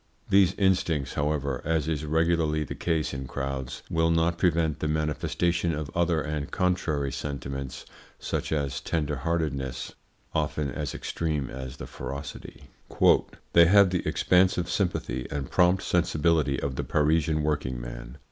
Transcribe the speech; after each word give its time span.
These 0.31 0.55
instincts, 0.55 1.13
however 1.13 1.61
as 1.63 1.87
is 1.87 2.05
regularly 2.05 2.63
the 2.63 2.73
case 2.73 3.13
in 3.13 3.27
crowds 3.27 3.83
will 3.87 4.09
not 4.09 4.39
prevent 4.39 4.79
the 4.79 4.87
manifestation 4.87 5.75
of 5.75 5.91
other 5.95 6.21
and 6.21 6.49
contrary 6.49 7.11
sentiments, 7.11 7.85
such 8.17 8.51
as 8.51 8.79
a 8.79 8.83
tenderheartedness 8.83 9.93
often 10.33 10.71
as 10.71 10.95
extreme 10.95 11.51
as 11.51 11.77
the 11.77 11.85
ferocity. 11.85 12.63
"They 13.53 13.67
have 13.67 13.91
the 13.91 14.01
expansive 14.07 14.71
sympathy 14.71 15.27
and 15.29 15.51
prompt 15.51 15.83
sensibility 15.83 16.59
of 16.59 16.77
the 16.77 16.83
Parisian 16.83 17.43
working 17.43 17.79
man. 17.79 18.17